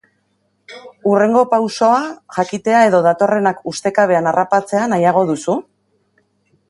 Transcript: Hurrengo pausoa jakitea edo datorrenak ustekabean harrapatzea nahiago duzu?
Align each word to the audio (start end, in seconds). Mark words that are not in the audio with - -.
Hurrengo 1.09 1.43
pausoa 1.51 1.99
jakitea 2.37 2.79
edo 2.87 3.03
datorrenak 3.09 3.61
ustekabean 3.73 4.31
harrapatzea 4.33 4.89
nahiago 4.95 5.27
duzu? 5.33 5.61